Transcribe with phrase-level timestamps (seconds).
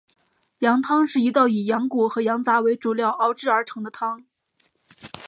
[0.61, 4.25] 羊汤是一道以羊骨和羊杂为主料熬制而成的汤。